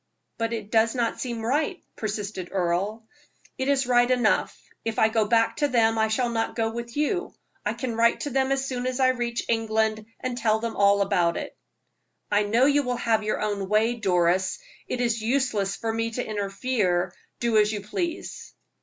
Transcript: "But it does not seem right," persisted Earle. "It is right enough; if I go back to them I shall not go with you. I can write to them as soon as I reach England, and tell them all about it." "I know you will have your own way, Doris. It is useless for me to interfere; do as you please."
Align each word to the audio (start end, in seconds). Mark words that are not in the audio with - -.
"But 0.39 0.51
it 0.51 0.71
does 0.71 0.95
not 0.95 1.21
seem 1.21 1.43
right," 1.45 1.79
persisted 1.95 2.49
Earle. 2.51 3.05
"It 3.59 3.67
is 3.67 3.85
right 3.85 4.09
enough; 4.09 4.57
if 4.83 4.97
I 4.97 5.09
go 5.09 5.27
back 5.27 5.57
to 5.57 5.67
them 5.67 5.99
I 5.99 6.07
shall 6.07 6.29
not 6.29 6.55
go 6.55 6.71
with 6.71 6.97
you. 6.97 7.35
I 7.63 7.75
can 7.75 7.95
write 7.95 8.21
to 8.21 8.31
them 8.31 8.51
as 8.51 8.65
soon 8.65 8.87
as 8.87 8.99
I 8.99 9.09
reach 9.09 9.43
England, 9.47 10.07
and 10.19 10.35
tell 10.35 10.57
them 10.59 10.75
all 10.75 11.03
about 11.03 11.37
it." 11.37 11.55
"I 12.31 12.41
know 12.41 12.65
you 12.65 12.81
will 12.81 12.97
have 12.97 13.21
your 13.21 13.41
own 13.41 13.69
way, 13.69 13.93
Doris. 13.93 14.57
It 14.87 15.01
is 15.01 15.21
useless 15.21 15.75
for 15.75 15.93
me 15.93 16.09
to 16.13 16.25
interfere; 16.25 17.13
do 17.39 17.57
as 17.59 17.71
you 17.71 17.81
please." 17.81 18.55